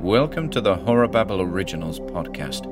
[0.00, 2.64] Welcome to the Horror Babble Originals podcast.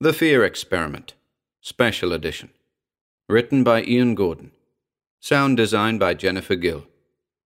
[0.00, 1.14] The Fear Experiment,
[1.60, 2.50] Special Edition.
[3.28, 4.50] Written by Ian Gordon.
[5.20, 6.88] Sound design by Jennifer Gill.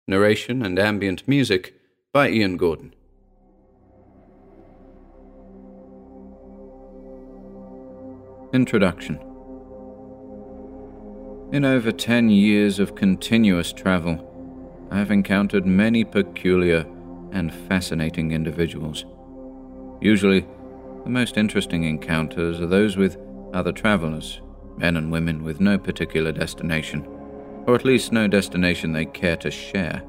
[0.08, 1.74] Narration and ambient music
[2.12, 2.92] by Ian Gordon.
[8.56, 9.16] Introduction
[11.52, 14.16] In over ten years of continuous travel,
[14.90, 16.86] I have encountered many peculiar
[17.32, 19.04] and fascinating individuals.
[20.00, 20.46] Usually,
[21.04, 23.18] the most interesting encounters are those with
[23.52, 24.40] other travelers,
[24.78, 27.06] men and women with no particular destination,
[27.66, 30.02] or at least no destination they care to share.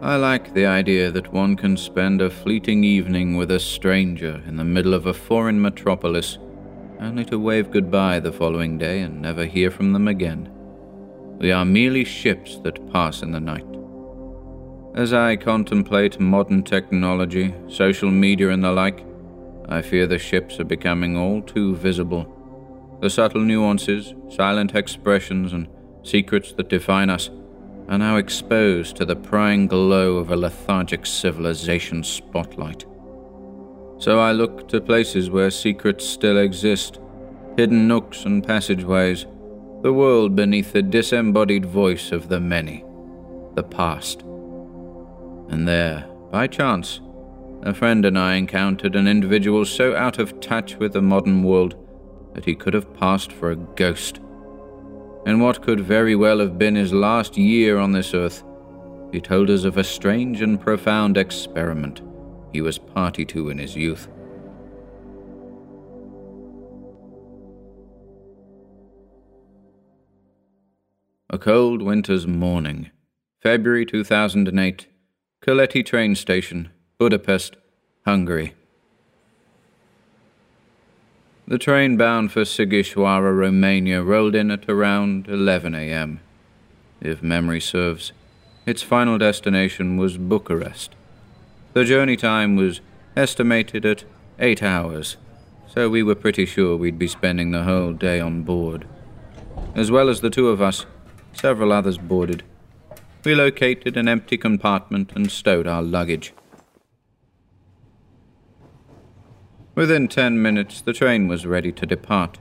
[0.00, 4.56] I like the idea that one can spend a fleeting evening with a stranger in
[4.56, 6.38] the middle of a foreign metropolis
[7.02, 10.48] only to wave goodbye the following day and never hear from them again.
[11.38, 13.66] We are merely ships that pass in the night.
[14.94, 19.04] As I contemplate modern technology, social media, and the like,
[19.68, 22.28] I fear the ships are becoming all too visible.
[23.00, 25.66] The subtle nuances, silent expressions, and
[26.04, 27.30] secrets that define us
[27.88, 32.84] are now exposed to the prying glow of a lethargic civilization spotlight.
[34.02, 36.98] So I look to places where secrets still exist,
[37.56, 39.26] hidden nooks and passageways,
[39.82, 42.84] the world beneath the disembodied voice of the many,
[43.54, 44.22] the past.
[45.50, 47.00] And there, by chance,
[47.62, 51.76] a friend and I encountered an individual so out of touch with the modern world
[52.34, 54.18] that he could have passed for a ghost.
[55.26, 58.42] In what could very well have been his last year on this earth,
[59.12, 62.02] he told us of a strange and profound experiment
[62.52, 64.08] he was party to in his youth.
[71.30, 72.90] A cold winter's morning,
[73.40, 74.86] February 2008,
[75.40, 76.68] Keleti train station,
[76.98, 77.56] Budapest,
[78.04, 78.54] Hungary.
[81.48, 86.20] The train bound for Sighisoara, Romania, rolled in at around 11 a.m.
[87.00, 88.12] If memory serves,
[88.64, 90.94] its final destination was Bucharest.
[91.74, 92.82] The journey time was
[93.16, 94.04] estimated at
[94.38, 95.16] eight hours,
[95.66, 98.86] so we were pretty sure we'd be spending the whole day on board.
[99.74, 100.84] As well as the two of us,
[101.32, 102.42] several others boarded.
[103.24, 106.34] We located an empty compartment and stowed our luggage.
[109.74, 112.38] Within ten minutes, the train was ready to depart.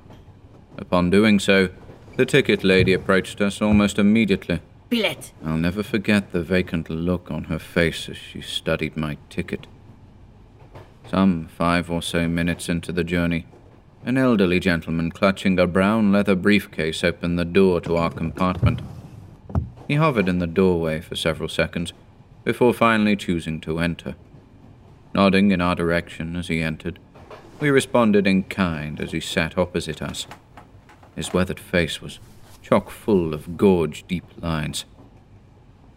[0.77, 1.69] Upon doing so,
[2.17, 4.59] the ticket lady approached us almost immediately.
[4.91, 5.31] Bilet.
[5.46, 9.66] I'll never forget the vacant look on her face as she studied my ticket.
[11.09, 13.46] Some five or so minutes into the journey,
[14.03, 18.81] an elderly gentleman clutching a brown leather briefcase opened the door to our compartment.
[19.88, 21.94] He hovered in the doorway for several seconds
[22.44, 24.16] before finally choosing to enter.
[25.13, 27.00] Nodding in our direction as he entered,
[27.62, 30.28] we responded in kind as he sat opposite us.
[31.16, 32.19] His weathered face was
[32.61, 34.85] chock full of gorge deep lines.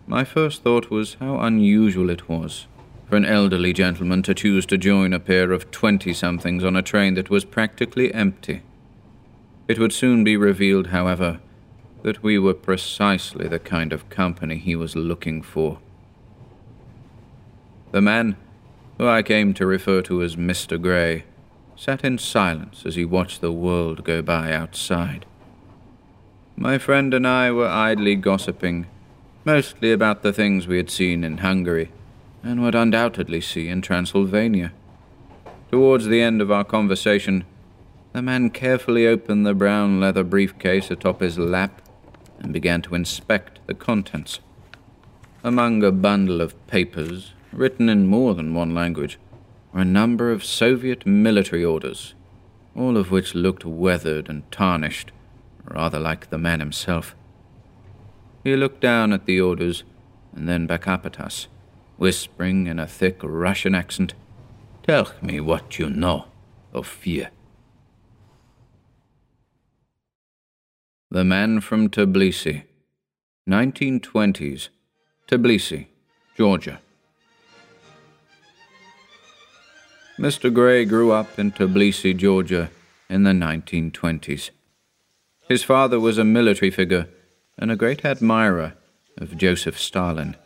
[0.06, 2.66] My first thought was how unusual it was
[3.08, 6.82] for an elderly gentleman to choose to join a pair of twenty somethings on a
[6.82, 8.62] train that was practically empty.
[9.68, 11.40] It would soon be revealed, however,
[12.02, 15.78] that we were precisely the kind of company he was looking for.
[17.92, 18.36] The man,
[18.98, 20.80] who I came to refer to as Mr.
[20.80, 21.24] Grey,
[21.76, 25.24] sat in silence as he watched the world go by outside.
[26.56, 28.86] My friend and I were idly gossiping,
[29.44, 31.90] mostly about the things we had seen in Hungary
[32.44, 34.72] and would undoubtedly see in Transylvania.
[35.72, 37.44] Towards the end of our conversation,
[38.12, 41.82] the man carefully opened the brown leather briefcase atop his lap
[42.38, 44.38] and began to inspect the contents.
[45.42, 49.18] Among a bundle of papers, written in more than one language,
[49.72, 52.14] were a number of Soviet military orders,
[52.76, 55.10] all of which looked weathered and tarnished
[55.64, 57.14] rather like the man himself.
[58.42, 59.84] He looked down at the orders
[60.34, 61.48] and then back up at us,
[61.96, 64.14] whispering in a thick Russian accent,
[64.86, 66.26] Tell me what you know
[66.74, 67.30] of fear.
[71.10, 72.64] The Man from Tbilisi,
[73.48, 74.68] 1920s,
[75.26, 75.86] Tbilisi,
[76.36, 76.80] Georgia.
[80.18, 80.52] Mr.
[80.52, 82.70] Grey grew up in Tbilisi, Georgia
[83.08, 84.50] in the 1920s.
[85.48, 87.08] His father was a military figure
[87.58, 88.74] and a great admirer
[89.18, 90.36] of Joseph Stalin.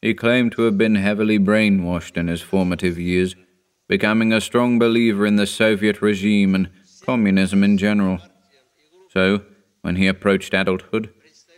[0.00, 3.34] He claimed to have been heavily brainwashed in his formative years,
[3.88, 6.70] becoming a strong believer in the Soviet regime and
[7.04, 8.20] communism in general.
[9.10, 9.42] So,
[9.82, 11.10] when he approached adulthood,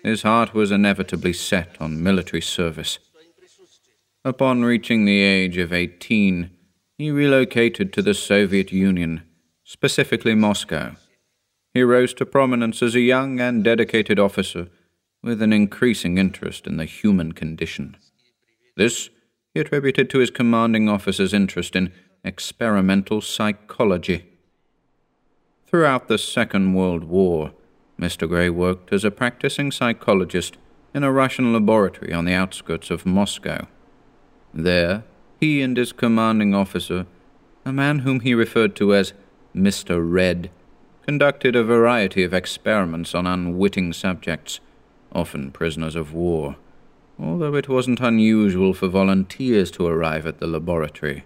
[0.02, 2.98] his heart was inevitably set on military service.
[4.24, 6.50] Upon reaching the age of 18,
[6.98, 9.22] he relocated to the Soviet Union,
[9.64, 10.96] specifically Moscow.
[11.72, 14.68] He rose to prominence as a young and dedicated officer
[15.22, 17.96] with an increasing interest in the human condition.
[18.76, 19.10] This
[19.54, 21.92] he attributed to his commanding officer's interest in
[22.24, 24.26] experimental psychology.
[25.66, 27.52] Throughout the Second World War,
[27.98, 28.28] Mr.
[28.28, 30.56] Gray worked as a practicing psychologist
[30.94, 33.66] in a Russian laboratory on the outskirts of Moscow.
[34.52, 35.04] There,
[35.38, 37.06] he and his commanding officer,
[37.64, 39.12] a man whom he referred to as
[39.54, 40.00] Mr.
[40.02, 40.50] Red,
[41.02, 44.60] conducted a variety of experiments on unwitting subjects,
[45.12, 46.56] often prisoners of war,
[47.18, 51.24] although it wasn't unusual for volunteers to arrive at the laboratory,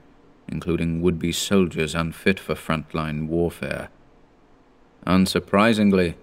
[0.48, 3.88] including would be soldiers unfit for frontline warfare.
[5.06, 6.14] Unsurprisingly,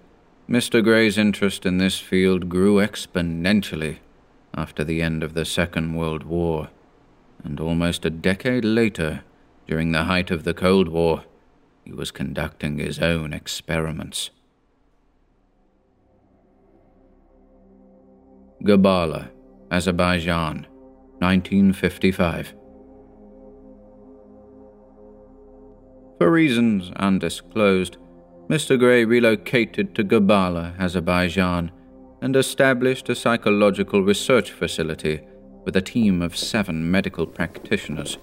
[0.48, 0.82] Mr.
[0.82, 3.98] Gray's interest in this field grew exponentially
[4.54, 6.68] after the end of the Second World War,
[7.44, 9.22] and almost a decade later,
[9.66, 11.24] during the height of the Cold War,
[11.84, 14.30] he was conducting his own experiments.
[18.62, 19.30] Gabala,
[19.70, 20.66] Azerbaijan,
[21.18, 22.54] 1955.
[26.18, 27.96] For reasons undisclosed,
[28.48, 28.78] Mr.
[28.78, 31.72] Gray relocated to Gabala, Azerbaijan,
[32.20, 35.20] and established a psychological research facility
[35.64, 38.18] with a team of seven medical practitioners.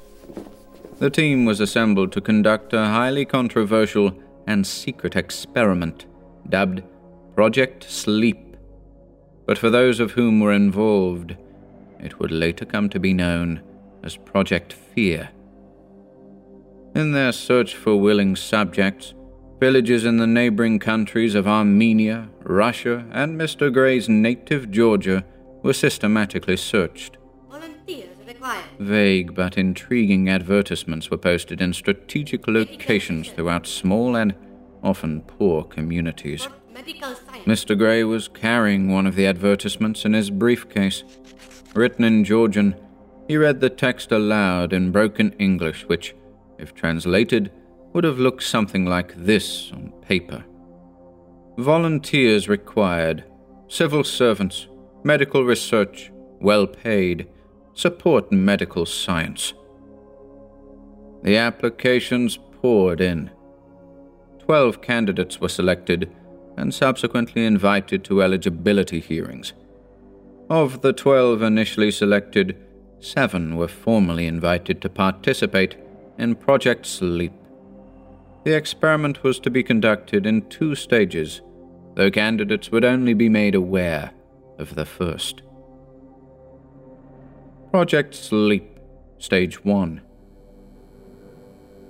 [1.00, 4.14] The team was assembled to conduct a highly controversial
[4.48, 6.06] and secret experiment
[6.50, 6.84] dubbed
[7.36, 8.58] Project Sleep.
[9.46, 11.36] But for those of whom were involved,
[12.00, 13.62] it would later come to be known
[14.04, 15.30] as Project Fear.
[16.96, 19.14] In their search for willing subjects,
[19.60, 23.72] Villages in the neighboring countries of Armenia, Russia, and Mr.
[23.72, 25.26] Gray's native Georgia
[25.64, 27.18] were systematically searched.
[28.80, 34.34] Vague but intriguing advertisements were posted in strategic locations throughout small and
[34.84, 36.48] often poor communities.
[37.46, 37.78] Mr.
[37.78, 41.04] Gray was carrying one of the advertisements in his briefcase.
[41.74, 42.76] Written in Georgian,
[43.28, 46.16] he read the text aloud in broken English, which,
[46.58, 47.52] if translated,
[47.94, 50.46] would have looked something like this on paper.
[51.58, 53.24] Volunteers required,
[53.68, 54.68] civil servants,
[55.04, 57.28] medical research, well paid,
[57.80, 59.54] support medical science.
[61.24, 63.32] The applications poured in.
[64.40, 66.14] Twelve candidates were selected
[66.58, 69.54] and subsequently invited to eligibility hearings.
[70.50, 72.58] Of the twelve initially selected,
[73.00, 75.78] seven were formally invited to participate
[76.18, 77.32] in Project Sleep.
[78.44, 81.42] The experiment was to be conducted in two stages,
[81.96, 84.12] though candidates would only be made aware
[84.58, 85.44] of the first.
[87.72, 88.80] Project Sleep,
[89.20, 90.02] Stage 1.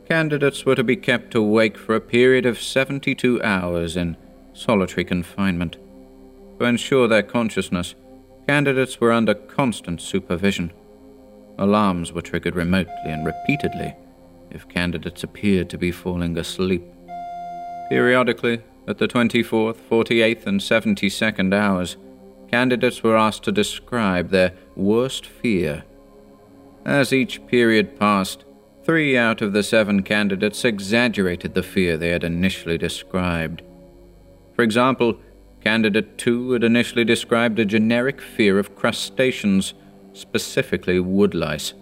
[0.10, 4.18] Candidates were to be kept awake for a period of 72 hours in
[4.52, 5.78] solitary confinement.
[6.60, 7.96] To ensure their consciousness,
[8.46, 10.74] candidates were under constant supervision.
[11.58, 13.96] Alarms were triggered remotely and repeatedly
[14.52, 16.84] if candidates appeared to be falling asleep.
[17.88, 21.96] Periodically, at the 24th, 48th, and 72nd hours,
[22.52, 25.84] candidates were asked to describe their worst fear.
[26.86, 28.46] As each period passed,
[28.84, 33.62] three out of the seven candidates exaggerated the fear they had initially described.
[34.56, 35.20] For example,
[35.62, 39.74] candidate 2 had initially described a generic fear of crustaceans,
[40.14, 41.74] specifically woodlice.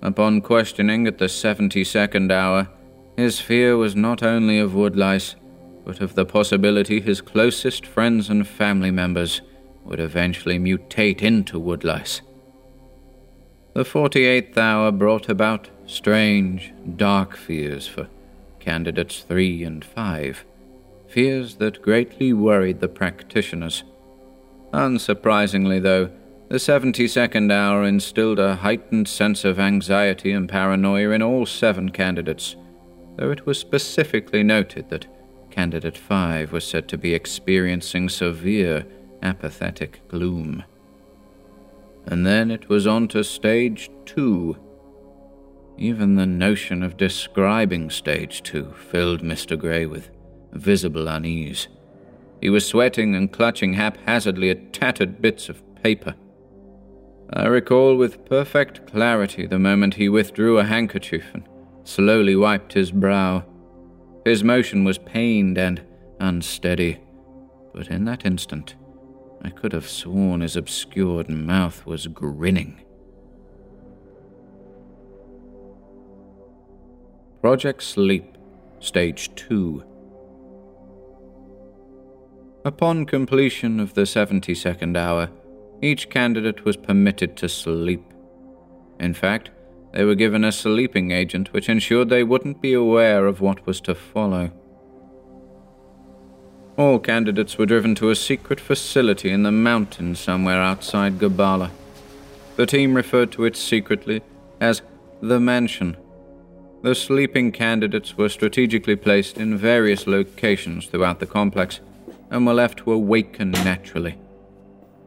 [0.00, 2.68] Upon questioning at the 72nd hour,
[3.16, 5.36] his fear was not only of woodlice,
[5.84, 9.42] but of the possibility his closest friends and family members
[9.84, 12.20] would eventually mutate into woodlice.
[13.74, 18.08] The 48th hour brought about strange, dark fears for
[18.60, 20.44] candidates 3 and 5,
[21.08, 23.84] fears that greatly worried the practitioners.
[24.72, 26.10] Unsurprisingly, though,
[26.48, 32.56] the 72nd hour instilled a heightened sense of anxiety and paranoia in all seven candidates,
[33.16, 35.06] though it was specifically noted that
[35.50, 38.86] Candidate 5 was said to be experiencing severe
[39.22, 40.64] apathetic gloom.
[42.06, 44.56] And then it was on to stage 2.
[45.78, 49.58] Even the notion of describing stage 2 filled Mr.
[49.58, 50.10] Gray with
[50.52, 51.68] visible unease.
[52.40, 56.14] He was sweating and clutching haphazardly at tattered bits of paper.
[57.32, 61.48] I recall with perfect clarity the moment he withdrew a handkerchief and
[61.84, 63.44] slowly wiped his brow.
[64.24, 65.80] His motion was pained and
[66.20, 67.00] unsteady,
[67.72, 68.74] but in that instant,
[69.42, 72.80] I could have sworn his obscured mouth was grinning.
[77.40, 78.38] Project Sleep,
[78.78, 79.84] Stage 2.
[82.64, 85.28] Upon completion of the 72nd hour,
[85.82, 88.04] each candidate was permitted to sleep.
[89.00, 89.50] In fact,
[89.92, 93.80] they were given a sleeping agent which ensured they wouldn't be aware of what was
[93.82, 94.52] to follow.
[96.78, 101.70] All candidates were driven to a secret facility in the mountains somewhere outside Gabala.
[102.56, 104.22] The team referred to it secretly
[104.58, 104.80] as
[105.20, 105.98] the Mansion.
[106.82, 111.80] The sleeping candidates were strategically placed in various locations throughout the complex
[112.30, 114.18] and were left to awaken naturally.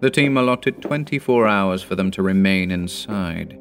[0.01, 3.59] The team allotted 24 hours for them to remain inside.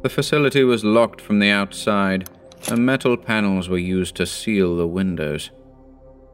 [0.00, 2.30] The facility was locked from the outside,
[2.70, 5.50] and metal panels were used to seal the windows.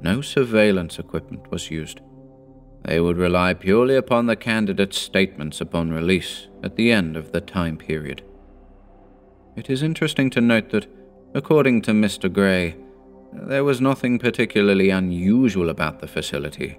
[0.05, 2.03] No surveillance equipment was used.
[2.85, 7.41] They would rely purely upon the candidate's statements upon release at the end of the
[7.41, 8.23] time period.
[9.57, 10.87] It is interesting to note that,
[11.35, 12.31] according to Mr.
[12.31, 12.77] Gray,
[13.33, 16.79] there was nothing particularly unusual about the facility,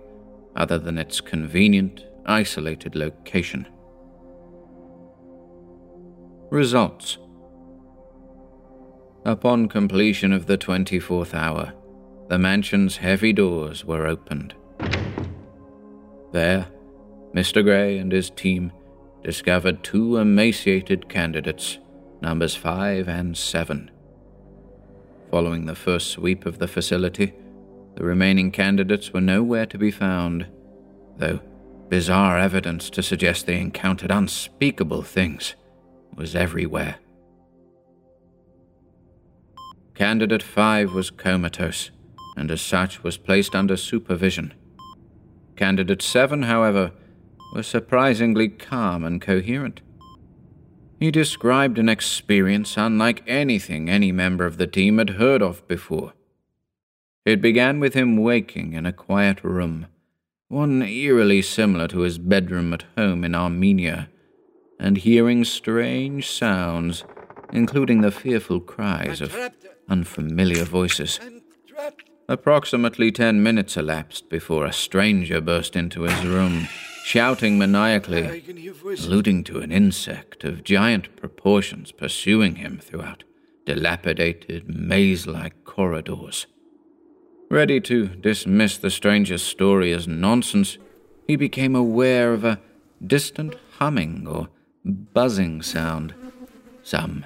[0.55, 3.67] other than its convenient, isolated location.
[6.51, 7.17] Results
[9.25, 11.73] Upon completion of the 24th hour,
[12.27, 14.53] the mansion's heavy doors were opened.
[16.31, 16.67] There,
[17.33, 17.63] Mr.
[17.63, 18.71] Gray and his team
[19.23, 21.77] discovered two emaciated candidates,
[22.21, 23.91] numbers 5 and 7.
[25.31, 27.33] Following the first sweep of the facility,
[27.95, 30.47] the remaining candidates were nowhere to be found,
[31.17, 31.39] though
[31.89, 35.55] bizarre evidence to suggest they encountered unspeakable things
[36.15, 36.95] was everywhere.
[39.93, 41.91] Candidate 5 was comatose,
[42.35, 44.53] and as such was placed under supervision.
[45.55, 46.91] Candidate 7, however,
[47.53, 49.81] was surprisingly calm and coherent.
[50.99, 56.13] He described an experience unlike anything any member of the team had heard of before.
[57.25, 59.87] It began with him waking in a quiet room,
[60.47, 64.09] one eerily similar to his bedroom at home in Armenia
[64.79, 67.03] and hearing strange sounds,
[67.51, 69.35] including the fearful cries of
[69.89, 71.19] unfamiliar voices.
[72.27, 76.67] Approximately ten minutes elapsed before a stranger burst into his room,
[77.03, 78.43] shouting maniacally,
[79.03, 83.23] alluding to an insect of giant proportions pursuing him throughout
[83.65, 86.47] dilapidated, maze like corridors.
[87.49, 90.77] Ready to dismiss the stranger's story as nonsense,
[91.27, 92.59] he became aware of a
[93.05, 94.49] distant humming or
[94.83, 96.13] buzzing sound.
[96.83, 97.25] Some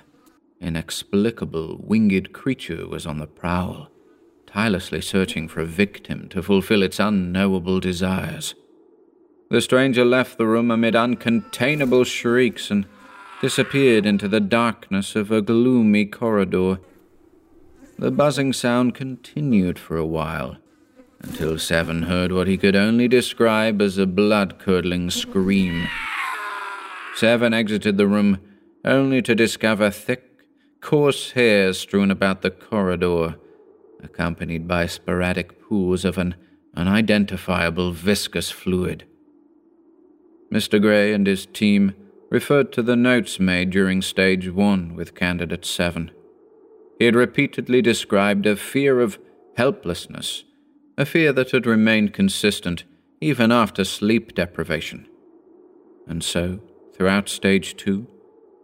[0.61, 3.89] inexplicable winged creature was on the prowl,
[4.49, 8.55] tirelessly searching for a victim to fulfill its unknowable desires.
[9.49, 12.85] The stranger left the room amid uncontainable shrieks and
[13.41, 16.79] disappeared into the darkness of a gloomy corridor.
[17.97, 20.57] The buzzing sound continued for a while,
[21.21, 25.87] until Seven heard what he could only describe as a blood curdling scream.
[27.15, 28.39] Seven exited the room,
[28.85, 30.25] only to discover thick,
[30.81, 33.35] coarse hairs strewn about the corridor,
[34.03, 36.35] accompanied by sporadic pools of an
[36.75, 39.05] unidentifiable viscous fluid.
[40.51, 40.81] Mr.
[40.81, 41.93] Gray and his team
[42.29, 46.11] referred to the notes made during stage one with Candidate 7.
[46.97, 49.19] He had repeatedly described a fear of
[49.57, 50.43] helplessness,
[50.97, 52.83] a fear that had remained consistent
[53.21, 55.07] even after sleep deprivation.
[56.07, 56.59] And so,
[56.93, 58.07] throughout stage two,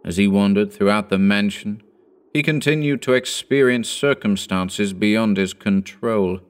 [0.04, 1.82] as he wandered throughout the mansion,
[2.36, 6.40] he continued to experience circumstances beyond his control.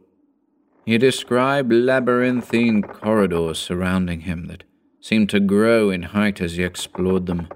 [0.85, 4.65] He described labyrinthine corridors surrounding him that
[5.01, 7.47] seemed to grow in height as he explored them.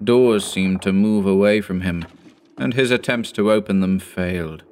[0.00, 2.06] Doors seemed to move away from him,
[2.56, 4.62] and his attempts to open them failed.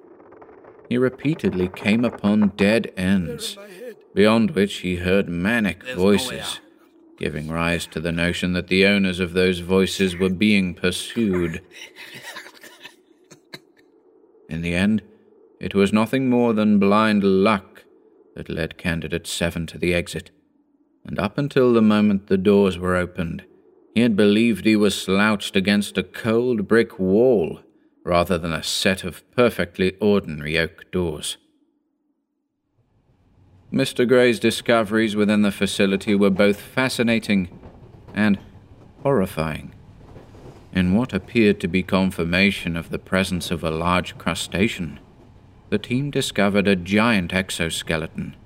[0.89, 3.59] He repeatedly came upon dead ends,
[4.15, 6.61] beyond which he heard manic voices
[7.17, 11.63] giving rise to the notion that the owners of those voices were being pursued.
[14.49, 15.03] In the end,
[15.61, 17.85] it was nothing more than blind luck
[18.35, 20.31] that led Candidate 7 to the exit,
[21.05, 23.45] and up until the moment the doors were opened,
[23.95, 27.61] he had believed he was slouched against a cold brick wall
[28.05, 31.39] rather than a set of perfectly ordinary oak doors.
[33.73, 34.07] Mr.
[34.07, 37.49] Gray's discoveries within the facility were both fascinating
[38.15, 38.39] and
[39.03, 39.75] horrifying.
[40.73, 45.01] In what appeared to be confirmation of the presence of a large crustacean,
[45.71, 48.37] the team discovered a giant exoskeleton,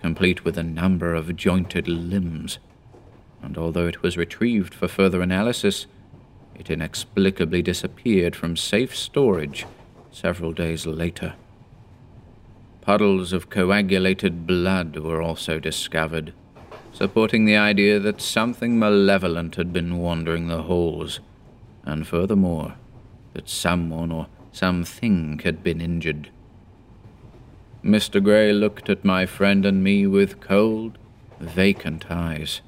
[0.00, 2.58] complete with a number of jointed limbs.
[3.42, 5.86] And although it was retrieved for further analysis,
[6.54, 9.66] it inexplicably disappeared from safe storage
[10.12, 11.34] several days later.
[12.80, 16.32] Puddles of coagulated blood were also discovered,
[16.92, 21.20] supporting the idea that something malevolent had been wandering the halls,
[21.84, 22.74] and furthermore,
[23.34, 26.30] that someone or something had been injured.
[27.84, 28.22] Mr.
[28.22, 30.98] Gray looked at my friend and me with cold,
[31.38, 32.60] vacant eyes.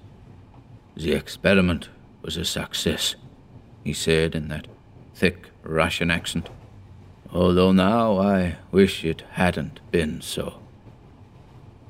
[0.96, 1.88] The experiment
[2.22, 3.14] was a success,
[3.84, 4.66] he said in that
[5.14, 6.48] thick Russian accent.
[7.30, 10.60] Although now I wish it hadn't been so.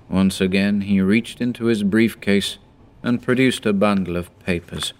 [0.09, 2.59] Once again, he reached into his briefcase
[3.02, 4.93] and produced a bundle of papers.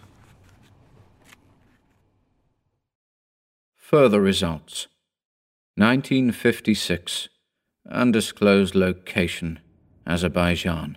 [3.93, 4.89] Further results
[5.77, 7.29] 1956
[7.91, 9.61] Undisclosed location,
[10.07, 10.97] Azerbaijan.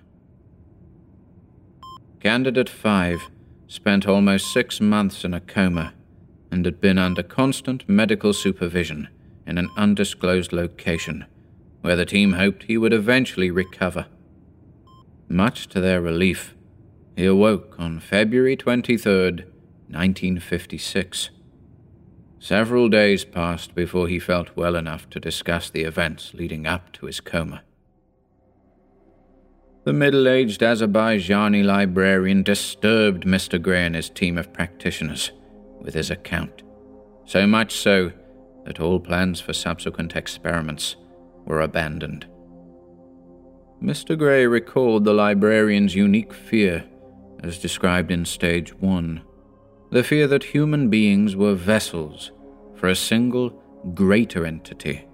[2.21, 3.23] Candidate 5
[3.67, 5.93] spent almost six months in a coma
[6.49, 9.09] and had been under constant medical supervision
[9.45, 11.25] in an undisclosed location
[11.81, 14.05] where the team hoped he would eventually recover.
[15.27, 16.55] Much to their relief,
[17.17, 19.43] he awoke on February 23,
[19.89, 21.31] 1956.
[22.45, 27.07] Several days passed before he felt well enough to discuss the events leading up to
[27.07, 27.63] his coma.
[29.83, 33.59] The middle aged Azerbaijani librarian disturbed Mr.
[33.59, 35.31] Gray and his team of practitioners
[35.81, 36.61] with his account,
[37.25, 38.11] so much so
[38.65, 40.97] that all plans for subsequent experiments
[41.45, 42.27] were abandoned.
[43.81, 44.15] Mr.
[44.15, 46.85] Gray recalled the librarian's unique fear,
[47.41, 49.23] as described in Stage 1
[49.91, 52.31] the fear that human beings were vessels
[52.85, 53.49] for a single
[53.95, 55.07] greater entity,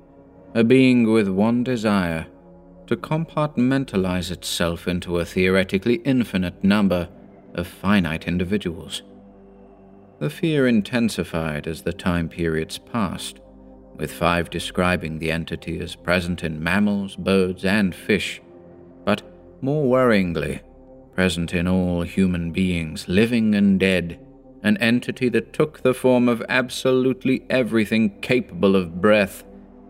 [0.53, 2.27] a being with one desire
[2.85, 7.07] to compartmentalize itself into a theoretically infinite number
[7.53, 9.03] of finite individuals.
[10.19, 13.39] The fear intensified as the time periods passed,
[13.95, 18.41] with five describing the entity as present in mammals, birds, and fish,
[19.05, 19.21] but
[19.61, 20.59] more worryingly,
[21.15, 24.19] present in all human beings, living and dead
[24.63, 29.43] an entity that took the form of absolutely everything capable of breath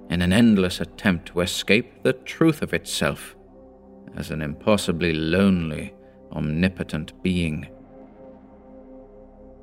[0.09, 3.35] in an endless attempt to escape the truth of itself
[4.15, 5.93] as an impossibly lonely,
[6.31, 7.67] omnipotent being.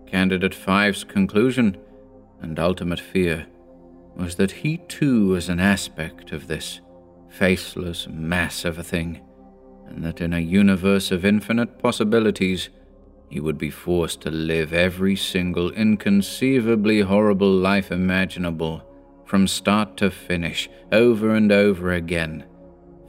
[0.07, 1.77] Candidate Five's conclusion
[2.41, 3.47] and ultimate fear
[4.17, 6.81] was that he too was an aspect of this
[7.29, 9.21] faceless mass of a thing,
[9.87, 12.71] and that in a universe of infinite possibilities,
[13.29, 18.83] he would be forced to live every single inconceivably horrible life imaginable,
[19.25, 22.45] from start to finish, over and over again,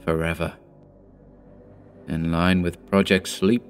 [0.04, 0.54] forever.
[2.08, 3.62] In line with Project Sleep,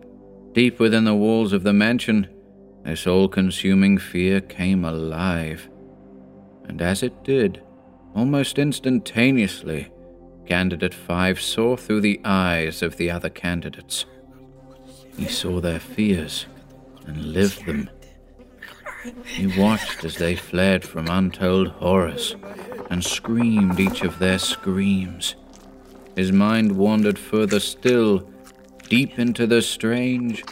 [0.52, 2.28] deep within the walls of the mansion,
[2.84, 5.68] this all consuming fear came alive.
[6.64, 7.62] And as it did,
[8.14, 9.92] almost instantaneously,
[10.46, 14.06] Candidate 5 saw through the eyes of the other candidates.
[15.20, 16.46] He saw their fears
[17.06, 17.90] and lived them.
[19.26, 22.36] He watched as they fled from untold horrors
[22.88, 25.34] and screamed each of their screams.
[26.16, 28.26] His mind wandered further still,
[28.88, 30.42] deep into the strange,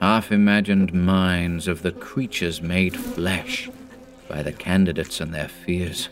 [0.00, 3.68] half imagined minds of the creatures made flesh
[4.26, 6.08] by the candidates and their fears.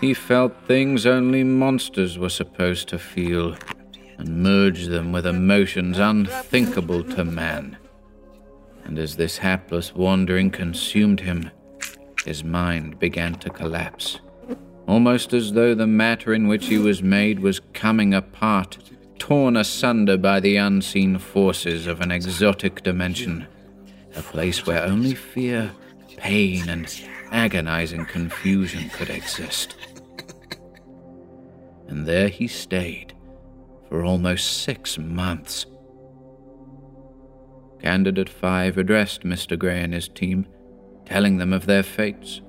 [0.00, 3.56] He felt things only monsters were supposed to feel
[4.18, 7.76] and merge them with emotions unthinkable to man.
[8.84, 11.50] And as this hapless wandering consumed him,
[12.24, 14.20] his mind began to collapse,
[14.86, 18.78] almost as though the matter in which he was made was coming apart,
[19.18, 23.46] torn asunder by the unseen forces of an exotic dimension,
[24.14, 25.72] a place where only fear,
[26.16, 26.92] pain, and
[27.32, 29.74] agonizing confusion could exist.
[31.88, 33.14] And there he stayed,
[33.88, 35.66] for almost six months.
[37.80, 39.58] Candidate 5 addressed Mr.
[39.58, 40.46] Gray and his team,
[41.04, 42.40] telling them of their fates,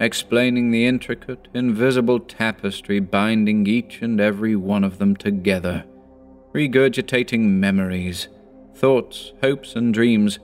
[0.00, 5.84] explaining the intricate, invisible tapestry binding each and every one of them together,
[6.54, 8.28] regurgitating memories,
[8.74, 10.38] thoughts, hopes, and dreams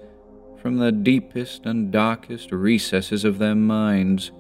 [0.61, 4.31] from the deepest and darkest recesses of their minds.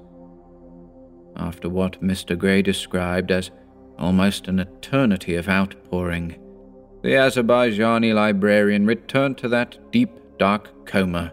[1.36, 2.36] After what Mr.
[2.38, 3.50] Gray described as
[3.98, 6.36] almost an eternity of outpouring.
[7.02, 11.32] The Azerbaijani librarian returned to that deep, dark coma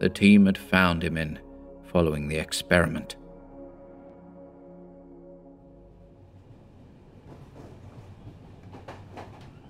[0.00, 1.38] the team had found him in
[1.84, 3.16] following the experiment.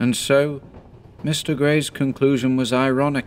[0.00, 0.60] And so,
[1.24, 1.56] Mr.
[1.56, 3.26] Gray's conclusion was ironic.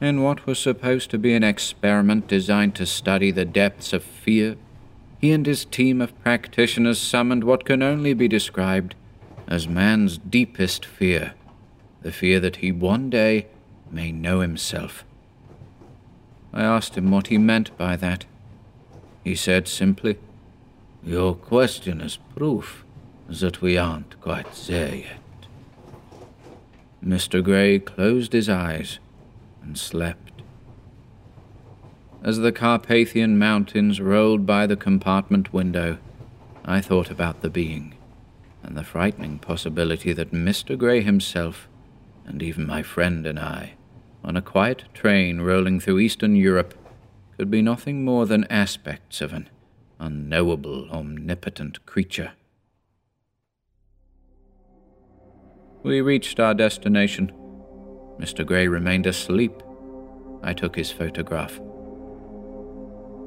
[0.00, 4.56] In what was supposed to be an experiment designed to study the depths of fear,
[5.24, 8.94] he and his team of practitioners summoned what can only be described
[9.48, 11.32] as man's deepest fear
[12.02, 13.46] the fear that he one day
[13.90, 15.02] may know himself.
[16.52, 18.26] I asked him what he meant by that.
[19.22, 20.18] He said simply,
[21.02, 22.84] Your question is proof
[23.26, 25.46] that we aren't quite there yet.
[27.02, 27.42] Mr.
[27.42, 28.98] Gray closed his eyes
[29.62, 30.42] and slept.
[32.24, 35.98] As the Carpathian Mountains rolled by the compartment window,
[36.64, 37.96] I thought about the being
[38.62, 40.78] and the frightening possibility that Mr.
[40.78, 41.68] Gray himself
[42.24, 43.74] and even my friend and I,
[44.24, 46.74] on a quiet train rolling through Eastern Europe,
[47.36, 49.50] could be nothing more than aspects of an
[50.00, 52.32] unknowable, omnipotent creature.
[55.82, 57.30] We reached our destination.
[58.18, 58.46] Mr.
[58.46, 59.62] Gray remained asleep.
[60.42, 61.60] I took his photograph.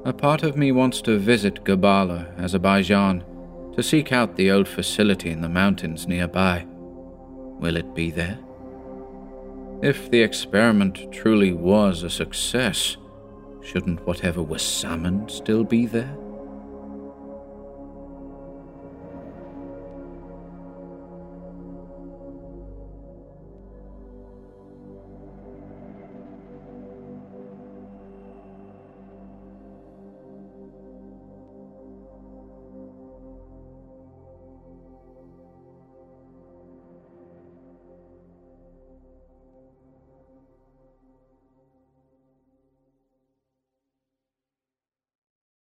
[0.08, 3.26] A part of me wants to visit Gabala, Azerbaijan,
[3.76, 6.66] to seek out the old facility in the mountains nearby.
[7.60, 8.40] Will it be there?
[9.84, 12.96] If the experiment truly was a success,
[13.62, 16.16] shouldn't whatever was summoned still be there?